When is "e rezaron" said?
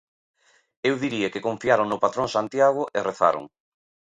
2.97-3.45